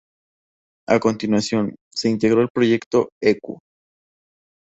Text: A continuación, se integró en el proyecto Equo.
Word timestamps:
A 0.89 0.99
continuación, 0.99 1.75
se 1.93 2.09
integró 2.09 2.37
en 2.39 2.43
el 2.45 2.49
proyecto 2.51 3.09
Equo. 3.21 3.59